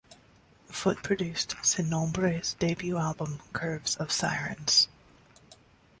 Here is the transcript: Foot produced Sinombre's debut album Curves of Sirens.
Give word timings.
Foot 0.69 1.03
produced 1.03 1.51
Sinombre's 1.61 2.55
debut 2.55 2.97
album 2.97 3.39
Curves 3.53 3.95
of 3.97 4.11
Sirens. 4.11 4.87